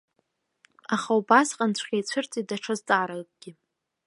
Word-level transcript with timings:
Аха 0.93 1.11
убасҟанҵәҟьа 1.19 1.95
ицәырҵит 1.99 2.45
даҽа 2.49 2.73
зҵааракгьы. 2.79 3.51